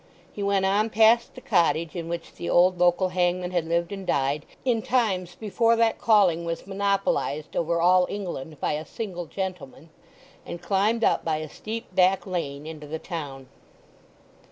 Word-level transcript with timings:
He 0.33 0.41
went 0.41 0.65
on 0.65 0.89
past 0.89 1.35
the 1.35 1.41
cottage 1.41 1.95
in 1.95 2.09
which 2.09 2.33
the 2.33 2.49
old 2.49 2.79
local 2.79 3.09
hangman 3.09 3.51
had 3.51 3.67
lived 3.67 3.91
and 3.91 4.07
died, 4.07 4.47
in 4.65 4.81
times 4.81 5.35
before 5.35 5.75
that 5.75 5.99
calling 5.99 6.43
was 6.43 6.65
monopolized 6.65 7.55
over 7.55 7.79
all 7.79 8.07
England 8.09 8.59
by 8.59 8.71
a 8.73 8.83
single 8.83 9.27
gentleman; 9.27 9.91
and 10.43 10.59
climbed 10.59 11.03
up 11.03 11.23
by 11.23 11.37
a 11.37 11.47
steep 11.47 11.93
back 11.93 12.25
lane 12.25 12.65
into 12.65 12.87
the 12.87 12.97
town. 12.97 13.47